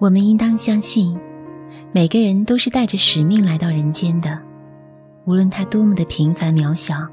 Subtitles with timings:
[0.00, 1.14] 我们应当相信，
[1.92, 4.40] 每个人都是带着使命来到人间的，
[5.26, 7.06] 无论他多么的平凡渺小，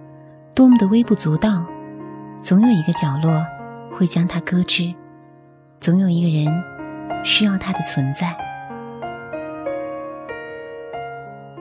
[0.56, 1.66] 多么的微不足道，
[2.38, 3.46] 总有一个角落
[3.92, 4.94] 会将他搁置，
[5.82, 6.64] 总有一个人
[7.26, 8.34] 需要他的存在。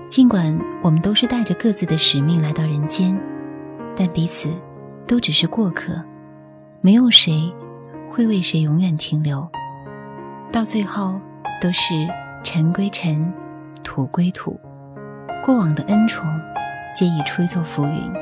[0.09, 3.21] 尽管我们都是带着各自的使命来到人间，
[3.97, 4.49] 但彼此
[5.09, 6.01] 都只是过客，
[6.81, 7.53] 没有谁
[8.09, 9.45] 会为谁永远停留。
[10.53, 11.21] 到最后，
[11.61, 11.95] 都是
[12.43, 13.31] 尘归尘，
[13.85, 14.59] 土归土，
[15.45, 16.27] 过往的恩宠，
[16.95, 18.13] 皆已吹作浮云。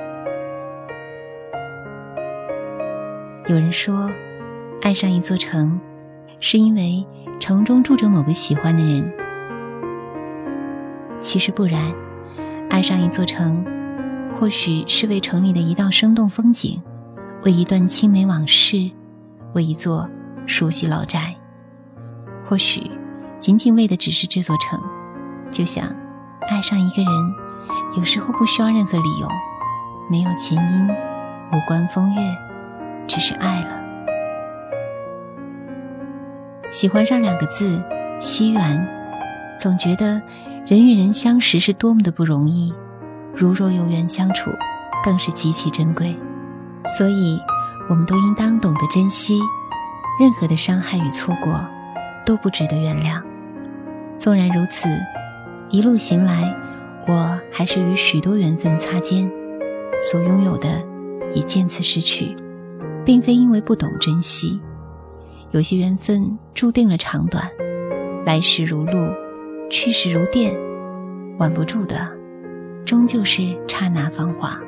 [3.46, 4.10] 有人说，
[4.82, 5.80] 爱上一座城，
[6.40, 7.06] 是因为
[7.38, 9.12] 城中住着某个喜欢的人。
[11.20, 11.94] 其实不然，
[12.68, 13.64] 爱上一座城，
[14.36, 16.82] 或许是为城里的一道生动风景，
[17.44, 18.90] 为一段青梅往事，
[19.52, 20.08] 为一座
[20.46, 21.34] 熟悉老宅。
[22.46, 22.90] 或许，
[23.40, 24.80] 仅仅为的只是这座城，
[25.50, 25.84] 就像
[26.48, 27.34] 爱上一个人，
[27.96, 29.28] 有时候不需要任何理由，
[30.10, 32.20] 没有前因，无关风月，
[33.06, 33.68] 只是爱了。
[36.70, 37.82] 喜欢上两个字，
[38.18, 38.86] 惜缘，
[39.58, 40.20] 总觉得
[40.66, 42.74] 人与人相识是多么的不容易，
[43.34, 44.50] 如若有缘相处，
[45.02, 46.14] 更是极其珍贵。
[46.98, 47.40] 所以，
[47.88, 49.40] 我们都应当懂得珍惜，
[50.20, 51.58] 任何的伤害与错过。
[52.24, 53.22] 都不值得原谅。
[54.18, 54.88] 纵然如此，
[55.68, 56.54] 一路行来，
[57.06, 59.30] 我还是与许多缘分擦肩，
[60.00, 60.68] 所拥有的
[61.34, 62.36] 也渐次失去，
[63.04, 64.60] 并非因为不懂珍惜。
[65.50, 67.48] 有些缘分注定了长短，
[68.24, 69.08] 来时如露，
[69.70, 70.56] 去时如电，
[71.38, 72.08] 挽不住的，
[72.84, 74.58] 终究是刹那芳华。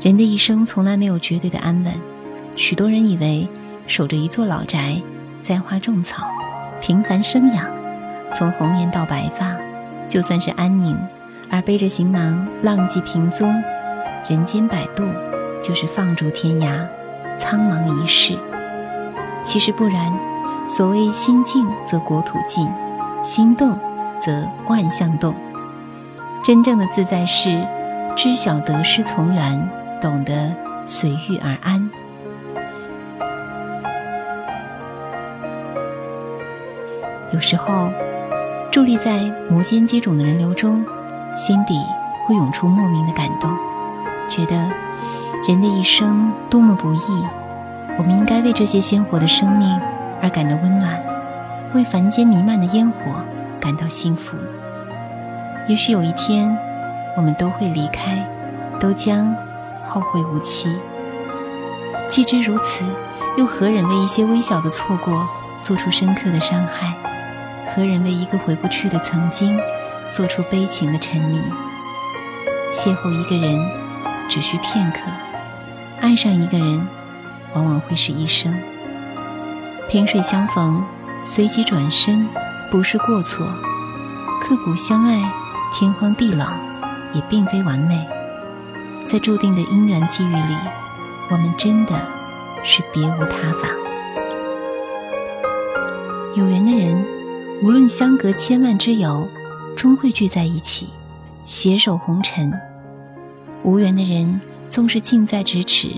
[0.00, 1.92] 人的一生从来没有绝对的安稳，
[2.56, 3.46] 许多人以为
[3.86, 4.96] 守着一座老宅，
[5.42, 6.26] 栽花种草，
[6.80, 7.66] 平凡生养，
[8.32, 9.54] 从红颜到白发，
[10.08, 10.96] 就算是安宁；
[11.50, 13.54] 而背着行囊，浪迹平踪，
[14.26, 15.04] 人间摆渡，
[15.62, 16.82] 就是放逐天涯，
[17.36, 18.38] 苍茫一世。
[19.44, 20.10] 其实不然，
[20.66, 22.66] 所谓心静则国土静，
[23.22, 23.78] 心动
[24.18, 25.34] 则万象动。
[26.42, 27.62] 真正的自在是
[28.16, 29.70] 知晓得失从缘。
[30.00, 30.54] 懂得
[30.86, 31.90] 随遇而安。
[37.32, 37.90] 有时候，
[38.72, 40.84] 伫立在摩肩接踵的人流中，
[41.36, 41.78] 心底
[42.26, 43.50] 会涌出莫名的感动，
[44.26, 44.56] 觉得
[45.46, 47.24] 人的一生多么不易。
[47.98, 49.78] 我们应该为这些鲜活的生命
[50.22, 50.98] 而感到温暖，
[51.74, 52.96] 为凡间弥漫的烟火
[53.60, 54.36] 感到幸福。
[55.68, 56.56] 也许有一天，
[57.16, 58.26] 我们都会离开，
[58.80, 59.36] 都将。
[59.90, 60.78] 后会无期。
[62.08, 62.84] 既知如此，
[63.36, 65.28] 又何忍为一些微小的错过
[65.62, 66.94] 做出深刻的伤害？
[67.74, 69.58] 何忍为一个回不去的曾经
[70.10, 71.40] 做出悲情的沉迷？
[72.72, 73.58] 邂逅一个人
[74.28, 75.00] 只需片刻，
[76.00, 76.86] 爱上一个人
[77.54, 78.56] 往往会是一生。
[79.88, 80.84] 萍水相逢，
[81.24, 82.28] 随即转身，
[82.70, 83.44] 不是过错；
[84.40, 85.30] 刻骨相爱，
[85.74, 86.46] 天荒地老，
[87.12, 88.06] 也并非完美。
[89.10, 90.54] 在注定的因缘际遇里，
[91.30, 92.00] 我们真的
[92.62, 93.68] 是别无他法。
[96.36, 97.04] 有缘的人，
[97.60, 99.26] 无论相隔千万之遥，
[99.76, 100.90] 终会聚在一起，
[101.44, 102.52] 携手红尘；
[103.64, 105.88] 无缘的人，纵是近在咫尺，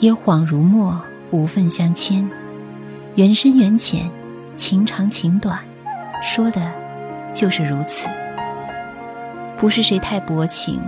[0.00, 1.00] 也恍如墨，
[1.30, 2.28] 无份相牵。
[3.14, 4.10] 缘深缘浅，
[4.56, 5.56] 情长情短，
[6.20, 6.60] 说的，
[7.32, 8.08] 就是如此。
[9.56, 10.82] 不是谁太薄情。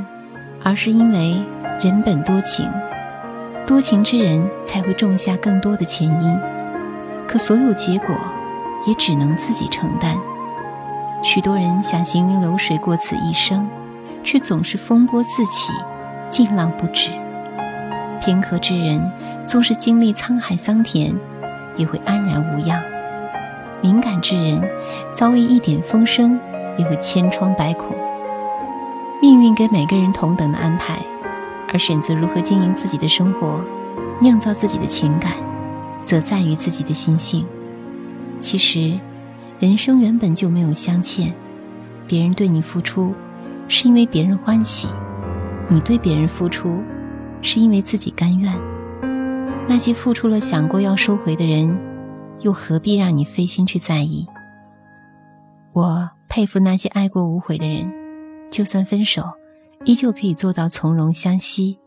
[0.64, 1.42] 而是因为
[1.80, 2.70] 人本多情，
[3.66, 6.38] 多情之人才会种下更多的前因，
[7.26, 8.14] 可所有结果
[8.86, 10.16] 也只能自己承担。
[11.22, 13.68] 许多人想行云流水过此一生，
[14.22, 15.72] 却总是风波四起，
[16.28, 17.10] 劲浪不止。
[18.20, 19.10] 平和之人
[19.44, 21.12] 纵是经历沧海桑田，
[21.76, 22.80] 也会安然无恙；
[23.80, 24.62] 敏感之人
[25.14, 26.38] 遭遇一点风声，
[26.76, 27.96] 也会千疮百孔。
[29.20, 30.98] 命运给每个人同等的安排，
[31.72, 33.60] 而选择如何经营自己的生活，
[34.20, 35.34] 酿造自己的情感，
[36.04, 37.46] 则在于自己的心性。
[38.38, 38.98] 其实，
[39.58, 41.32] 人生原本就没有相欠，
[42.06, 43.14] 别人对你付出，
[43.68, 44.88] 是因为别人欢喜；
[45.68, 46.82] 你对别人付出，
[47.40, 48.52] 是因为自己甘愿。
[49.68, 51.78] 那些付出了想过要收回的人，
[52.40, 54.26] 又何必让你费心去在意？
[55.72, 57.90] 我佩服那些爱过无悔的人。
[58.50, 59.22] 就算分手，
[59.84, 61.78] 依旧可以做到从容相惜。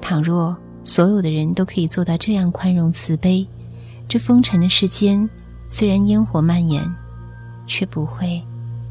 [0.00, 3.46] 倘若所有的人都可以做到这样宽容慈悲，
[4.06, 5.28] 这风尘的世间，
[5.70, 6.84] 虽然烟火蔓延，
[7.66, 8.42] 却不会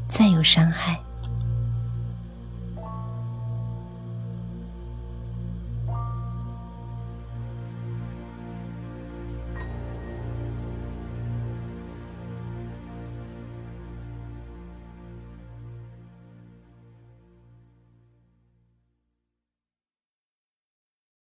[0.08, 0.98] 再有伤害。